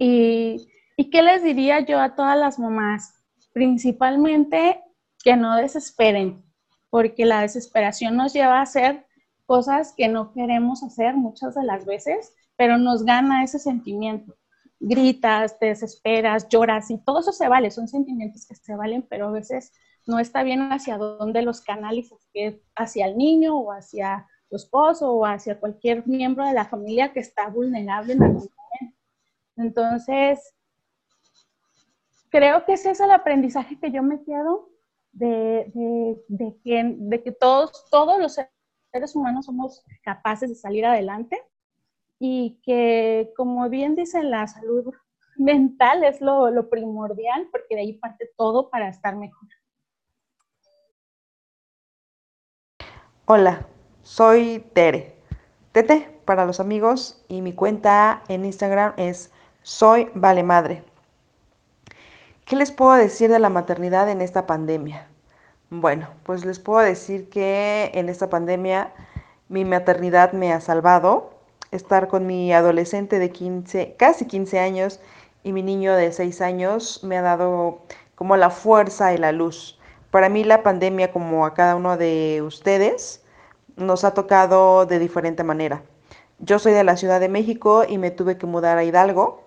[0.00, 3.14] Y ¿Y qué les diría yo a todas las mamás?
[3.52, 4.82] Principalmente
[5.22, 6.42] que no desesperen,
[6.90, 9.06] porque la desesperación nos lleva a hacer
[9.46, 14.36] cosas que no queremos hacer muchas de las veces, pero nos gana ese sentimiento.
[14.80, 19.28] Gritas, te desesperas, lloras y todo eso se vale, son sentimientos que se valen, pero
[19.28, 19.72] a veces
[20.06, 25.12] no está bien hacia dónde los canalizas, que hacia el niño o hacia tu esposo
[25.12, 28.98] o hacia cualquier miembro de la familia que está vulnerable en algún momento.
[29.56, 30.54] Entonces,
[32.32, 34.70] creo que ese es el aprendizaje que yo me quedo
[35.12, 35.70] de,
[36.64, 38.40] que, todos, todos los
[38.90, 41.40] seres humanos somos capaces de salir adelante
[42.18, 44.94] y que, como bien dice, la salud
[45.36, 49.48] mental es lo, lo primordial porque de ahí parte todo para estar mejor.
[53.26, 53.66] Hola,
[54.02, 55.16] soy Tere.
[55.72, 60.91] Tete para los amigos y mi cuenta en Instagram es soy vale madre.
[62.44, 65.06] ¿Qué les puedo decir de la maternidad en esta pandemia?
[65.70, 68.92] Bueno, pues les puedo decir que en esta pandemia
[69.48, 71.30] mi maternidad me ha salvado.
[71.70, 75.00] Estar con mi adolescente de 15, casi 15 años
[75.42, 77.82] y mi niño de 6 años me ha dado
[78.16, 79.78] como la fuerza y la luz.
[80.10, 83.22] Para mí la pandemia, como a cada uno de ustedes,
[83.76, 85.82] nos ha tocado de diferente manera.
[86.38, 89.41] Yo soy de la Ciudad de México y me tuve que mudar a Hidalgo.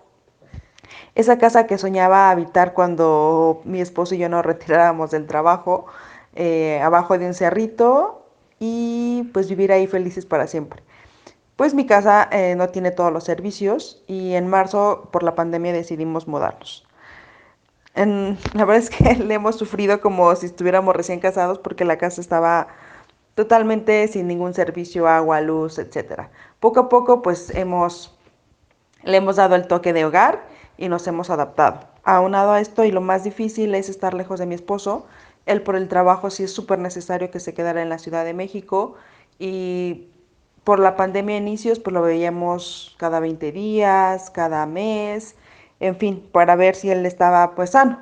[1.14, 5.86] Esa casa que soñaba habitar cuando mi esposo y yo nos retirábamos del trabajo,
[6.34, 8.26] eh, abajo de un cerrito
[8.58, 10.82] y pues vivir ahí felices para siempre.
[11.56, 15.72] Pues mi casa eh, no tiene todos los servicios y en marzo por la pandemia
[15.72, 16.86] decidimos mudarnos.
[17.94, 21.96] En, la verdad es que le hemos sufrido como si estuviéramos recién casados porque la
[21.96, 22.68] casa estaba
[23.34, 26.28] totalmente sin ningún servicio, agua, luz, etc.
[26.60, 27.60] Poco a poco pues le
[29.16, 31.80] hemos dado el toque de hogar y nos hemos adaptado.
[32.04, 35.06] Aunado a esto y lo más difícil es estar lejos de mi esposo.
[35.46, 38.34] Él por el trabajo sí es súper necesario que se quedara en la Ciudad de
[38.34, 38.94] México
[39.38, 40.08] y
[40.64, 45.36] por la pandemia inicios, pues lo veíamos cada 20 días, cada mes,
[45.78, 48.00] en fin, para ver si él estaba pues sano.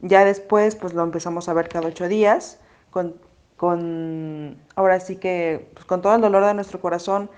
[0.00, 2.58] Ya después, pues lo empezamos a ver cada ocho días,
[2.90, 3.14] con,
[3.56, 7.30] con ahora sí que, pues, con todo el dolor de nuestro corazón.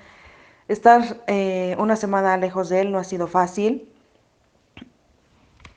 [0.69, 3.94] Estar eh, una semana lejos de él no ha sido fácil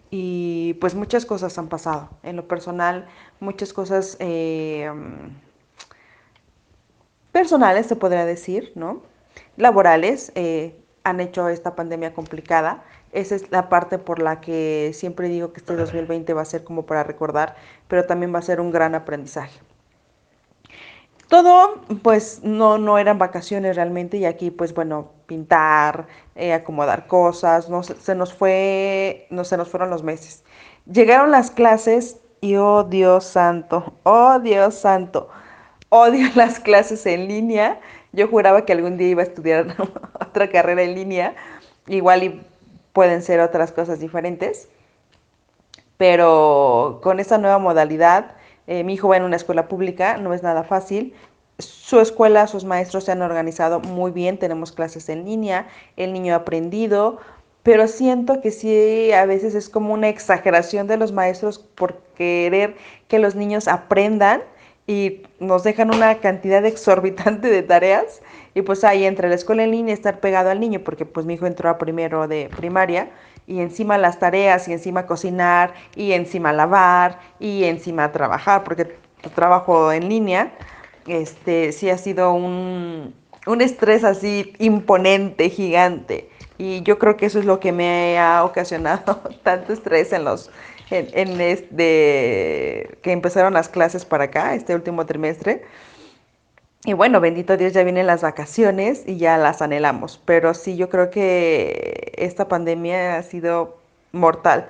[0.10, 2.10] y pues muchas cosas han pasado.
[2.24, 3.08] En lo personal,
[3.39, 4.17] muchas cosas...
[4.20, 4.91] Eh,
[7.38, 9.04] personales, se podría decir, ¿no?
[9.58, 12.84] Laborales, eh, han hecho esta pandemia complicada.
[13.12, 16.63] Esa es la parte por la que siempre digo que este 2020 va a ser
[16.63, 17.56] como para recordar,
[17.88, 19.60] pero también va a ser un gran aprendizaje.
[21.28, 27.70] Todo, pues, no, no eran vacaciones realmente y aquí, pues, bueno, pintar, eh, acomodar cosas,
[27.70, 30.44] no, se nos fue, no se nos fueron los meses.
[30.92, 35.30] Llegaron las clases y, oh Dios santo, oh Dios santo,
[35.90, 37.80] odio las clases en línea.
[38.13, 39.76] Yo juraba que algún día iba a estudiar
[40.20, 41.36] otra carrera en línea.
[41.88, 42.42] Igual y
[42.94, 44.70] pueden ser otras cosas diferentes.
[45.98, 48.36] Pero con esta nueva modalidad,
[48.68, 51.13] eh, mi hijo va en una escuela pública, no es nada fácil.
[51.60, 56.34] Su escuela, sus maestros se han organizado muy bien, tenemos clases en línea, el niño
[56.34, 57.17] ha aprendido,
[57.63, 62.76] pero siento que sí, a veces es como una exageración de los maestros por querer
[63.08, 64.43] que los niños aprendan
[64.88, 68.22] y nos dejan una cantidad exorbitante de tareas
[68.54, 71.34] y pues ahí entre la escuela en línea estar pegado al niño porque pues mi
[71.34, 73.10] hijo entró a primero de primaria
[73.48, 78.98] y encima las tareas y encima cocinar y encima lavar y encima trabajar porque
[79.36, 80.54] trabajo en línea
[81.08, 83.13] este sí ha sido un,
[83.46, 88.43] un estrés así imponente gigante y yo creo que eso es lo que me ha
[88.43, 90.50] ocasionado tanto estrés en los
[90.89, 95.63] en, este, que empezaron las clases para acá, este último trimestre.
[96.86, 100.22] Y bueno, bendito Dios, ya vienen las vacaciones y ya las anhelamos.
[100.24, 103.78] Pero sí, yo creo que esta pandemia ha sido
[104.13, 104.70] mortal.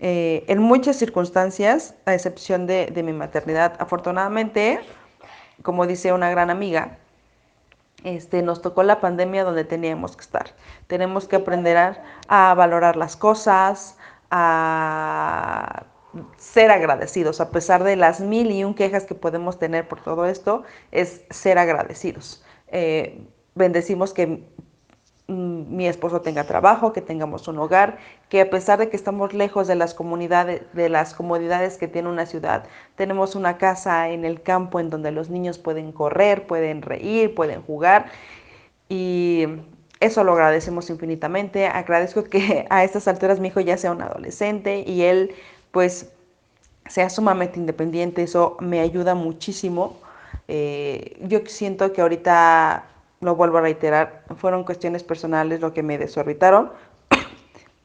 [0.00, 4.80] Eh, en muchas circunstancias, a excepción de, de, mi maternidad, afortunadamente,
[5.62, 6.98] como dice una gran amiga,
[8.04, 10.50] este, nos tocó la pandemia donde teníamos que estar.
[10.86, 13.96] Tenemos que aprender a, valorar las cosas,
[14.30, 15.84] a
[16.38, 20.26] ser agradecidos, a pesar de las mil y un quejas que podemos tener por todo
[20.26, 22.44] esto, es ser agradecidos.
[22.68, 24.44] Eh, bendecimos que
[25.28, 29.66] mi esposo tenga trabajo, que tengamos un hogar, que a pesar de que estamos lejos
[29.66, 34.42] de las comunidades, de las comodidades que tiene una ciudad, tenemos una casa en el
[34.42, 38.06] campo en donde los niños pueden correr, pueden reír, pueden jugar
[38.88, 39.46] y
[40.00, 41.66] eso lo agradecemos infinitamente.
[41.66, 45.34] Agradezco que a estas alturas mi hijo ya sea un adolescente y él
[45.70, 46.12] pues
[46.88, 48.22] sea sumamente independiente.
[48.22, 49.98] Eso me ayuda muchísimo.
[50.48, 52.84] Eh, yo siento que ahorita,
[53.20, 56.72] lo vuelvo a reiterar, fueron cuestiones personales lo que me desorbitaron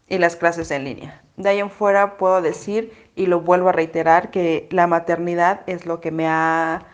[0.07, 1.21] y las clases en línea.
[1.37, 5.85] De ahí en fuera puedo decir, y lo vuelvo a reiterar, que la maternidad es
[5.85, 6.85] lo que me ha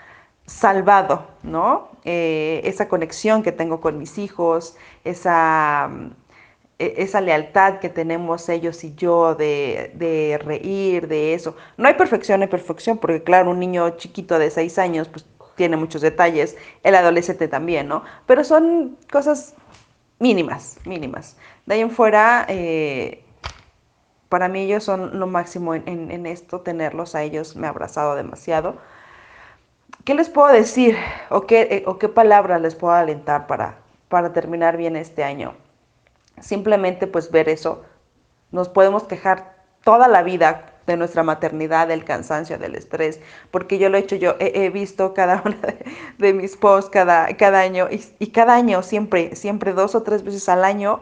[0.46, 1.90] salvado, ¿no?
[2.06, 5.90] Eh, esa conexión que tengo con mis hijos, esa,
[6.80, 11.56] e, esa lealtad que tenemos ellos y yo de, reír, de eso.
[11.76, 15.26] No hay perfección, hay perfección, porque claro, un niño chiquito de seis años, pues
[15.58, 18.04] tiene muchos detalles, el adolescente también, ¿no?
[18.26, 19.56] Pero son cosas
[20.20, 21.36] mínimas, mínimas.
[21.66, 23.26] De ahí en fuera, eh,
[24.30, 28.78] para mí ellos son lo máximo en, esto, tenerlos a ellos me ha abrazado demasiado
[30.08, 30.96] ¿Qué les puedo decir
[31.30, 35.56] o qué, eh, o qué palabras les puedo alentar para, para terminar bien este año?
[36.40, 37.84] Simplemente pues ver eso.
[38.52, 43.20] Nos podemos quejar toda la vida de nuestra maternidad, del cansancio, del estrés,
[43.52, 45.58] porque yo lo he hecho, yo he, visto cada una
[46.18, 50.50] de, mis posts cada, cada año y, cada año siempre, siempre dos o tres veces
[50.50, 51.02] al año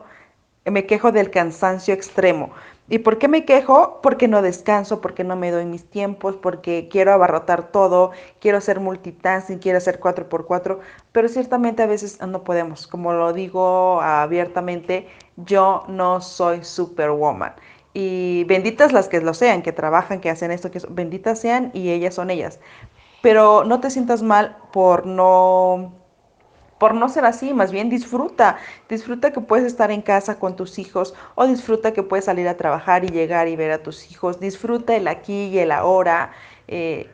[0.65, 2.51] me quejo del cansancio extremo.
[2.87, 3.99] ¿Y por qué me quejo?
[4.03, 8.79] Porque no descanso, porque no me doy mis tiempos, porque quiero abarrotar todo, quiero hacer
[8.79, 10.79] multitasking, quiero hacer 4x4,
[11.11, 12.85] pero ciertamente a veces no podemos.
[12.85, 17.53] Como lo digo abiertamente, yo no soy superwoman.
[17.97, 21.91] Y benditas las que lo sean, que trabajan, que hacen esto, que benditas sean y
[21.91, 22.59] ellas son ellas.
[23.21, 25.93] Pero no te sientas mal por no
[26.77, 28.57] por no ser así, más bien disfruta,
[28.89, 32.57] disfruta que puedes estar en casa con tus hijos o disfruta que puedes salir a
[32.57, 36.33] trabajar y llegar y ver a tus hijos, disfruta el aquí y el ahora.
[36.67, 37.09] Eh,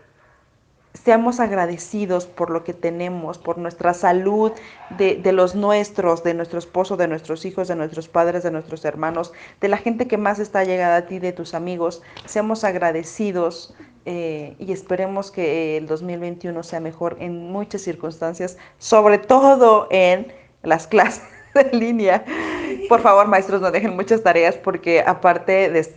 [0.94, 4.52] seamos agradecidos por lo que tenemos, por nuestra salud,
[4.98, 8.84] de, de, los nuestros, de nuestro esposo, de nuestros hijos, de nuestros padres, de nuestros
[8.86, 12.02] hermanos, de la gente que más está llegada a ti, de tus amigos.
[12.26, 13.74] Seamos agradecidos
[14.06, 20.88] eh, y esperemos que el 2021 sea mejor en muchas circunstancias, sobre todo en las
[20.88, 21.24] clases
[21.56, 22.26] en línea.
[22.90, 25.96] Por favor, maestros, no dejen muchas tareas porque aparte de,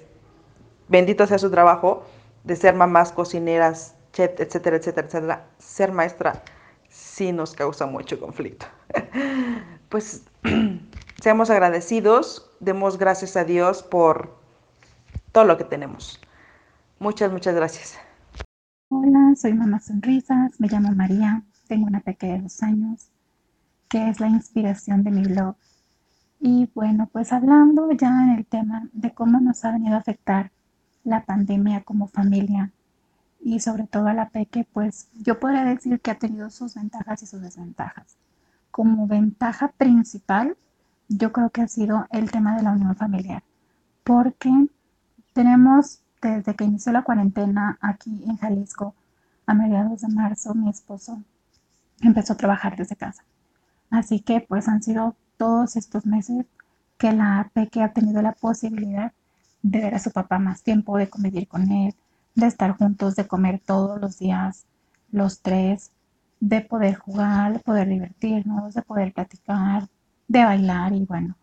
[0.88, 2.04] bendito sea su trabajo,
[2.44, 6.42] de ser mamás, cocineras, etcétera, etcétera, etcétera, ser maestra
[6.88, 8.66] sí nos causa mucho conflicto.
[9.90, 10.24] Pues
[11.22, 14.36] seamos agradecidos, demos gracias a Dios por
[15.30, 16.20] todo lo que tenemos.
[16.98, 17.96] Muchas, muchas gracias.
[18.88, 23.08] Hola, soy Mamá Sonrisas, me llamo María, tengo una pequeña de dos años,
[23.88, 25.54] que es la inspiración de mi blog.
[26.40, 30.50] Y bueno, pues hablando ya en el tema de cómo nos ha venido a afectar
[31.04, 32.72] la pandemia como familia
[33.44, 37.22] y sobre todo a la peque, pues yo podría decir que ha tenido sus ventajas
[37.22, 38.16] y sus desventajas.
[38.70, 40.56] Como ventaja principal,
[41.08, 43.42] yo creo que ha sido el tema de la unión familiar,
[44.02, 44.50] porque
[45.34, 48.94] tenemos desde que inició la cuarentena aquí en Jalisco,
[49.46, 51.22] a mediados de marzo, mi esposo
[52.00, 53.24] empezó a trabajar desde casa.
[53.90, 56.46] Así que pues han sido todos estos meses
[56.96, 59.12] que la Peque ha tenido la posibilidad
[59.60, 61.94] de ver a su papá más tiempo, de convivir con él,
[62.34, 64.66] de estar juntos, de comer todos los días,
[65.12, 65.92] los tres,
[66.40, 69.88] de poder jugar, de poder divertirnos, de poder platicar,
[70.28, 71.36] de bailar y bueno,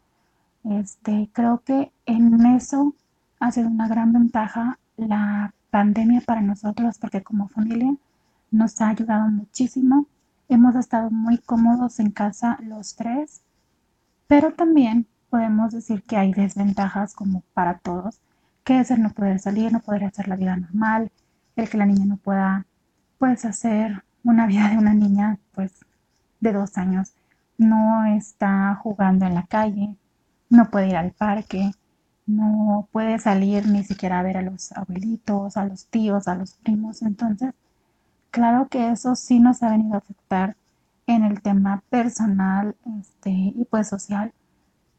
[0.64, 2.94] este, creo que en eso
[3.40, 7.96] ha sido una gran ventaja la pandemia para nosotros porque como familia
[8.52, 10.08] nos ha ayudado muchísimo.
[10.50, 13.42] Hemos estado muy cómodos en casa los tres,
[14.28, 18.20] pero también podemos decir que hay desventajas como para todos,
[18.64, 21.12] que es el no poder salir, no poder hacer la vida normal,
[21.56, 22.66] el que la niña no pueda
[23.18, 25.86] pues hacer una vida de una niña pues
[26.40, 27.14] de dos años,
[27.58, 29.96] no está jugando en la calle,
[30.50, 31.72] no puede ir al parque,
[32.26, 36.54] no puede salir ni siquiera a ver a los abuelitos, a los tíos, a los
[36.54, 37.02] primos.
[37.02, 37.54] Entonces,
[38.32, 40.56] claro que eso sí nos ha venido a afectar
[41.08, 44.34] en el tema personal este, y pues social,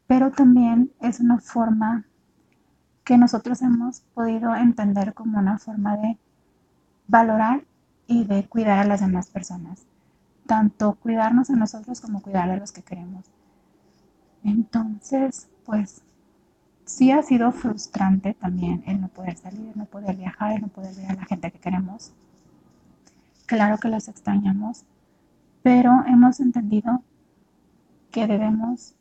[0.07, 2.05] pero también es una forma
[3.03, 6.17] que nosotros hemos podido entender como una forma de
[7.07, 7.63] valorar
[8.07, 9.85] y de cuidar a las demás personas,
[10.45, 13.25] tanto cuidarnos a nosotros como cuidar a los que queremos.
[14.43, 16.01] Entonces, pues
[16.85, 20.67] sí ha sido frustrante también el no poder salir, el no poder viajar, el no
[20.67, 22.11] poder ver a la gente que queremos.
[23.45, 24.83] Claro que los extrañamos,
[25.61, 27.01] pero hemos entendido
[28.11, 28.93] que debemos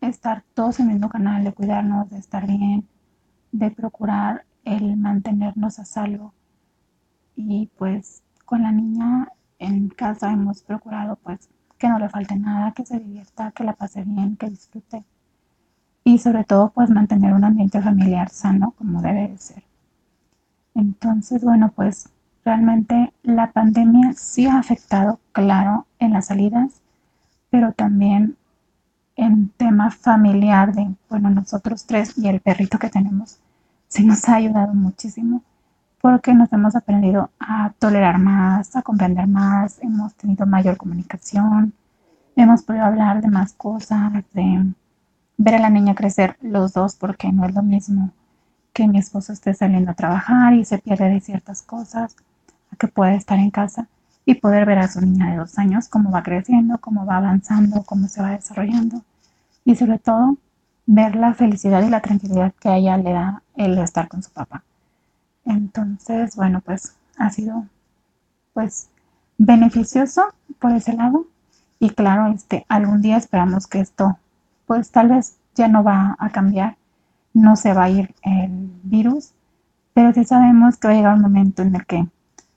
[0.00, 2.86] estar todos en el mismo canal, de cuidarnos, de estar bien,
[3.52, 6.32] de procurar el mantenernos a salvo.
[7.36, 12.72] Y pues con la niña en casa hemos procurado pues que no le falte nada,
[12.72, 15.04] que se divierta, que la pase bien, que disfrute
[16.08, 19.62] y sobre todo pues mantener un ambiente familiar sano como debe de ser.
[20.74, 22.08] Entonces, bueno, pues
[22.46, 26.80] realmente la pandemia sí ha afectado, claro, en las salidas,
[27.50, 28.36] pero también
[29.18, 33.38] en tema familiar de, bueno, nosotros tres y el perrito que tenemos,
[33.88, 35.42] sí nos ha ayudado muchísimo
[36.00, 41.72] porque nos hemos aprendido a tolerar más, a comprender más, hemos tenido mayor comunicación,
[42.36, 44.72] hemos podido hablar de más cosas, de
[45.36, 48.12] ver a la niña crecer los dos porque no es lo mismo
[48.72, 52.14] que mi esposo esté saliendo a trabajar y se pierde de ciertas cosas,
[52.72, 53.88] a que pueda estar en casa
[54.24, 57.82] y poder ver a su niña de dos años cómo va creciendo, cómo va avanzando,
[57.82, 59.02] cómo se va desarrollando
[59.68, 60.38] y sobre todo
[60.86, 64.30] ver la felicidad y la tranquilidad que a ella le da el estar con su
[64.30, 64.64] papá.
[65.44, 67.66] Entonces, bueno, pues ha sido
[68.54, 68.88] pues
[69.36, 70.22] beneficioso
[70.58, 71.26] por ese lado
[71.78, 74.18] y claro, este algún día esperamos que esto
[74.64, 76.78] pues tal vez ya no va a cambiar,
[77.34, 79.34] no se va a ir el virus,
[79.92, 82.08] pero sí sabemos que va a llegar un momento en el que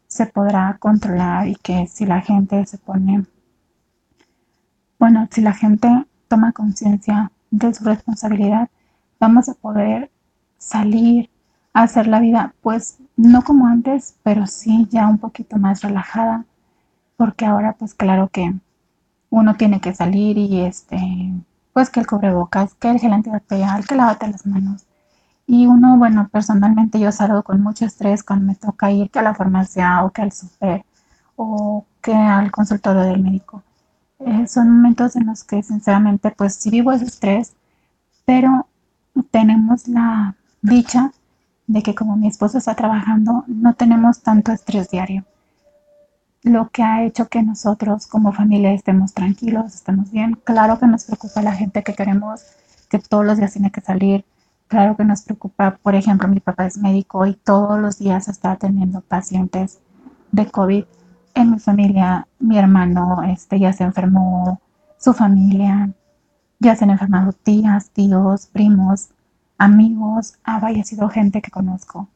[0.07, 3.25] se podrá controlar y que si la gente se pone,
[4.97, 8.69] bueno, si la gente toma conciencia de su responsabilidad,
[9.19, 10.09] vamos a poder
[10.57, 11.29] salir
[11.73, 16.45] a hacer la vida, pues no como antes, pero sí ya un poquito más relajada,
[17.17, 18.53] porque ahora pues claro que
[19.29, 20.97] uno tiene que salir y este,
[21.73, 24.85] pues que el cubrebocas, que el gel antibacterial, que lavate las manos.
[25.45, 29.21] Y uno, bueno, personalmente yo salgo con mucho estrés cuando me toca ir que a
[29.21, 30.85] la farmacia o que al super
[31.35, 33.63] o que al consultorio del médico.
[34.25, 37.53] Eh, son momentos en los que sinceramente pues sí vivo ese estrés,
[38.25, 38.67] pero
[39.31, 41.11] tenemos la dicha
[41.67, 45.25] de que como mi esposo está trabajando, no tenemos tanto estrés diario
[46.43, 50.39] lo que ha hecho que nosotros como familia estemos tranquilos, estemos bien.
[50.43, 52.43] Claro que nos preocupa la gente que queremos,
[52.89, 54.25] que todos los días tiene que salir.
[54.67, 58.51] Claro que nos preocupa, por ejemplo, mi papá es médico y todos los días está
[58.51, 59.79] atendiendo pacientes
[60.31, 60.85] de COVID.
[61.33, 64.61] En mi familia, mi hermano este, ya se enfermó,
[64.97, 65.91] su familia,
[66.59, 69.09] ya se han enfermado tías, tíos, primos,
[69.57, 70.35] amigos.
[70.43, 72.07] Ha fallecido gente que conozco.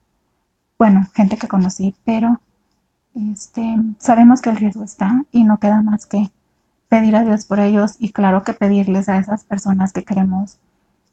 [0.77, 2.39] Bueno, gente que conocí, pero
[3.15, 6.31] este, sabemos que el riesgo está y no queda más que
[6.89, 10.59] pedir a Dios por ellos y claro que pedirles a esas personas que queremos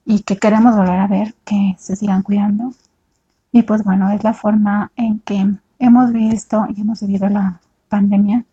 [0.05, 2.75] y que queremos volver a ver que se sigan cuidando.
[3.53, 7.62] Y pues bueno, es la forma en que hemos visto y hemos vivido la
[7.93, 8.47] pandemia.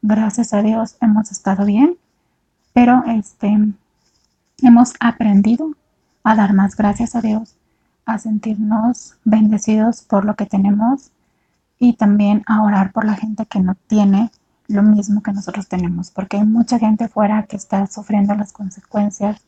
[0.00, 1.96] Gracias a Dios hemos estado bien,
[2.72, 3.48] pero este,
[4.62, 5.72] hemos aprendido
[6.22, 7.56] a dar más gracias a Dios,
[8.04, 11.10] a sentirnos bendecidos por lo que tenemos
[11.80, 14.30] y también a orar por la gente que no tiene
[14.68, 19.40] lo mismo que nosotros tenemos, porque hay mucha gente fuera que está sufriendo las consecuencias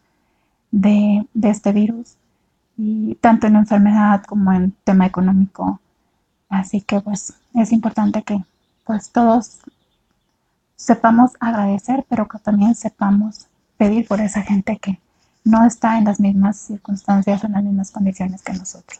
[0.72, 2.16] de, este virus,
[2.76, 5.80] y tanto en enfermedad como en tema económico.
[6.48, 8.42] Así que pues es importante que
[8.88, 9.58] pues todos
[10.74, 14.98] sepamos agradecer, pero que también sepamos pedir por esa gente que
[15.44, 18.98] no está en las mismas circunstancias en las mismas condiciones que nosotros.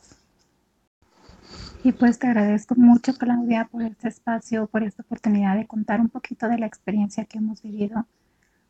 [1.83, 6.11] Y pues te agradezco mucho, Claudia, por este espacio, por esta oportunidad de contar un
[6.11, 8.07] poquito de la experiencia que hemos vivido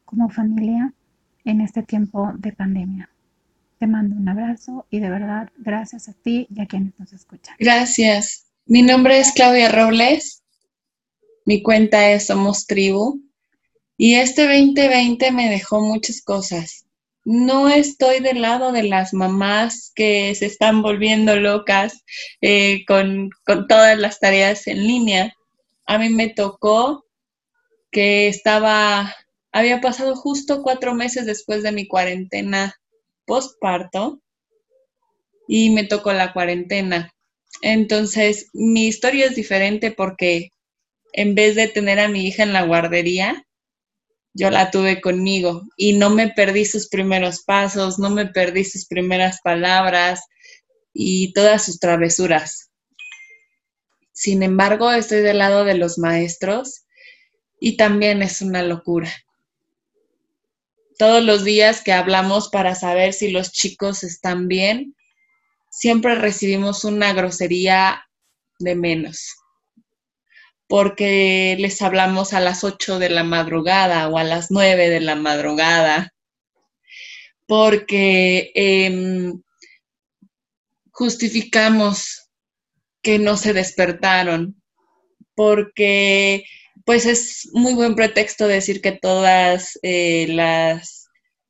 [0.04, 0.92] como familia
[1.44, 3.10] en este tiempo de pandemia.
[3.78, 7.56] Te mando un abrazo y de verdad gracias a ti y a quienes nos escuchan.
[7.58, 8.44] Gracias.
[8.66, 10.44] Mi nombre es Claudia Robles.
[11.48, 13.22] Mi cuenta es Somos Tribu.
[13.96, 16.84] Y este 2020 me dejó muchas cosas
[17.30, 22.02] no estoy del lado de las mamás que se están volviendo locas
[22.40, 25.34] eh, con, todas las tareas en línea.
[25.84, 27.04] A mí me tocó
[27.90, 29.14] que estaba,
[29.52, 32.74] había pasado justo cuatro meses después de mi cuarentena
[33.26, 34.22] postparto
[35.46, 37.12] y me tocó la cuarentena.
[37.60, 40.48] Entonces, mi historia es diferente porque
[41.12, 43.44] en vez de tener a mi hija en la guardería,
[44.34, 48.86] yo la tuve conmigo y no me perdí sus primeros pasos, no me perdí sus
[48.86, 50.20] primeras palabras
[50.92, 52.70] y todas sus travesuras.
[54.12, 56.84] Sin embargo, estoy del lado de los maestros
[57.60, 59.12] y también es una locura.
[60.98, 64.96] Todos los días que hablamos para saber si los chicos están bien,
[65.70, 68.04] siempre recibimos una grosería
[68.58, 69.36] de menos
[70.68, 75.16] porque les hablamos a las 8 de la madrugada o a las 9 de la
[75.16, 76.14] madrugada,
[77.46, 79.42] porque em,
[80.90, 82.28] justificamos
[83.02, 84.62] que no se despertaron,
[85.34, 86.44] porque
[86.84, 90.98] pues es muy buen pretexto decir que todas eh, las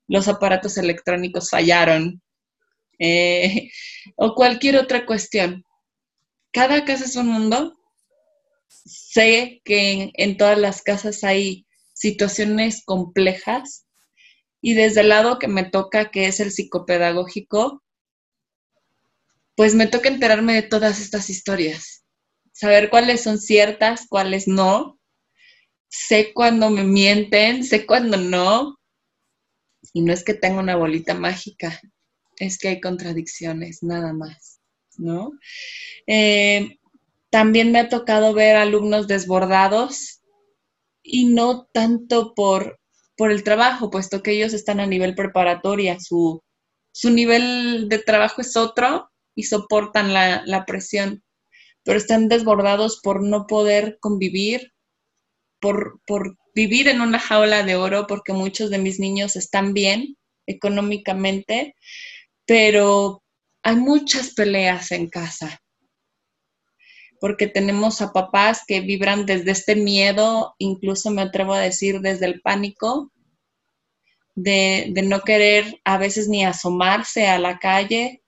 [0.08, 2.22] los aparatos electrónicos fallaron.
[2.98, 3.70] Eh,
[4.16, 5.64] o cualquier otra cuestión.
[6.50, 7.78] Cada casa es un mundo
[9.18, 13.84] sé que en, todas las casas hay situaciones complejas
[14.60, 17.82] y desde el lado que me toca, que es el psicopedagógico,
[19.56, 22.04] pues me toca enterarme de todas estas historias,
[22.52, 25.00] saber cuáles son ciertas, cuáles no.
[25.88, 28.78] Sé cuándo me mienten, sé cuándo no.
[29.92, 31.80] Y no es que tenga una bolita mágica,
[32.36, 34.60] es que hay contradicciones, nada más,
[34.96, 35.32] ¿no?
[36.06, 36.77] Eh,
[37.30, 40.20] también me ha tocado ver alumnos desbordados
[41.02, 42.80] y no tanto por,
[43.16, 46.42] por el trabajo, puesto que ellos están a nivel preparatoria, su,
[46.92, 51.22] su nivel de trabajo es otro y soportan la, la presión,
[51.84, 54.72] pero están desbordados por no poder convivir,
[55.60, 60.16] por, por vivir en una jaula de oro, porque muchos de mis niños están bien
[60.46, 61.74] económicamente,
[62.46, 63.22] pero
[63.62, 65.60] hay muchas peleas en casa
[67.20, 72.26] porque tenemos a papás que vibran desde este miedo, incluso me atrevo a decir desde
[72.26, 73.12] el pánico,
[74.34, 78.22] de, no querer a veces ni asomarse a la calle.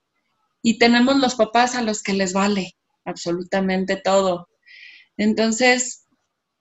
[0.63, 4.49] Y tenemos los papás a los que les vale absolutamente todo.
[5.17, 6.07] Entonces,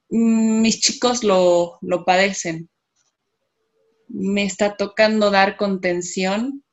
[0.09, 2.69] mm, mis chicos lo padecen.
[4.07, 6.63] Me está tocando dar contención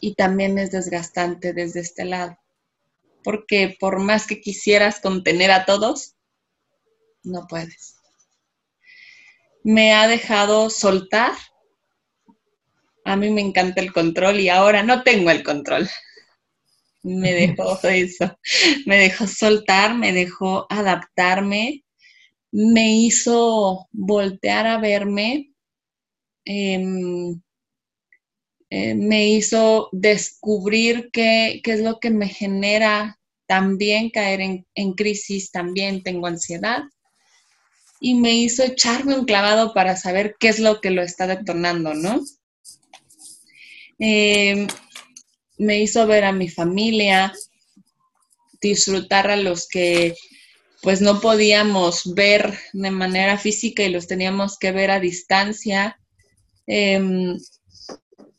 [0.00, 2.36] y también es desgastante desde este lado,
[3.22, 6.14] porque por más que quisieras contener a todos,
[7.22, 7.96] no puedes.
[9.62, 11.32] Me ha dejado soltar.
[13.04, 15.88] A mí me encanta el control y ahora no tengo el control
[17.02, 18.38] me dejó eso,
[18.86, 21.84] me dejó soltar, me dejó adaptarme,
[22.52, 25.52] me hizo voltear a verme,
[26.44, 27.40] em,
[28.70, 36.04] eh, me hizo descubrir qué, es lo que me genera también caer en, crisis, también
[36.04, 36.84] tengo ansiedad.
[38.00, 41.94] Y me hizo echarme un clavado para saber qué es lo que lo está detonando,
[41.94, 42.20] ¿no?
[43.98, 44.68] Em,
[45.58, 47.34] me hizo ver a mi familia,
[48.62, 50.14] disfrutar a los que
[50.80, 55.98] pues no podíamos ver de manera física y los teníamos que ver a distancia.
[56.66, 57.36] Em,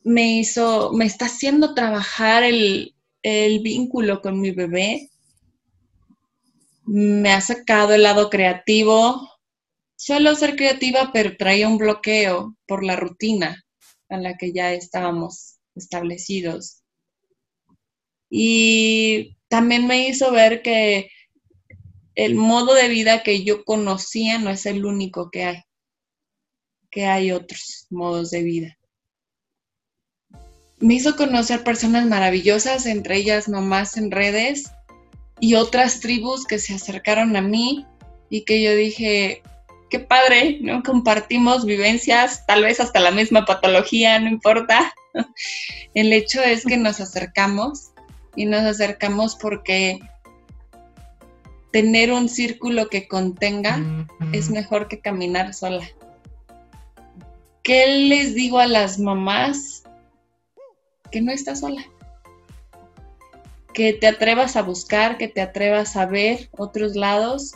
[0.03, 5.09] me hizo, me está haciendo trabajar el, el vínculo con mi bebé.
[6.85, 9.29] Me ha sacado el lado creativo.
[9.95, 13.63] Suelo ser creativa, pero traía un bloqueo por la rutina
[14.09, 16.81] a la que ya estábamos establecidos
[18.33, 21.09] y también me hizo ver que
[22.15, 25.63] el modo de vida que yo conocía no es el único que hay,
[26.89, 28.77] que hay otros modos de vida.
[30.81, 34.71] Me hizo conocer personas maravillosas, entre ellas mamás en redes
[35.39, 37.85] y otras tribus que se acercaron a mí
[38.29, 39.43] y que yo dije,
[39.91, 40.81] qué padre, ¿no?
[40.81, 44.93] Compartimos vivencias, tal vez hasta la misma patología, no importa.
[45.93, 47.91] El hecho es que nos acercamos
[48.35, 49.99] y nos acercamos porque
[51.71, 53.79] tener un círculo que contenga
[54.33, 55.87] es mejor que caminar sola.
[57.63, 59.83] ¿Qué les digo a las mamás?
[61.11, 61.83] Que no estás sola.
[63.73, 67.53] Que te atrevas a buscar, que te atrevas a ver otros lados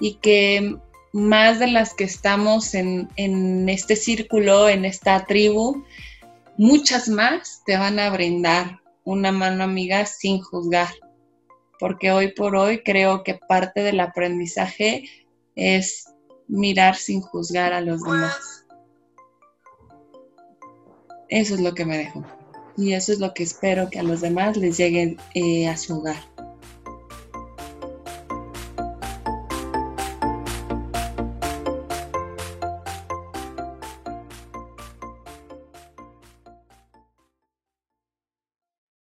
[0.00, 0.76] y que
[1.12, 5.84] más de las que estamos en, en este círculo, en esta tribu,
[6.56, 10.88] muchas más te van a brindar una mano amiga sin juzgar,
[11.78, 15.08] porque hoy por hoy creo que parte del aprendizaje
[15.54, 16.12] es
[16.46, 18.66] mirar sin juzgar a los demás.
[21.28, 22.24] Eso es lo que me dejo.
[22.78, 25.98] Y eso es lo que espero que a los demás les llegue eh, a su
[25.98, 26.37] hogar.